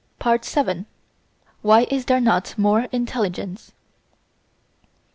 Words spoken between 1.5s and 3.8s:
Why is there not more Intelligence?